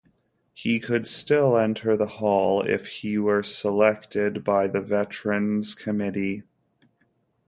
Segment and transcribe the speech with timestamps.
[0.55, 6.41] He could still enter the Hall if he were selected by the Veterans Committee.